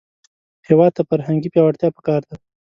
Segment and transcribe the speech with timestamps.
[0.69, 2.35] هېواد ته فرهنګي پیاوړتیا پکار ده